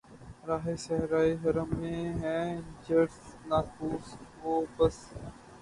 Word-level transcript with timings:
راہِ 0.47 0.75
صحرائے 0.85 1.33
حرم 1.43 1.69
میں 1.79 2.01
ہے 2.21 2.39
جرس‘ 2.85 3.17
ناقوس 3.49 4.05
و 4.43 4.61
بس 4.77 4.97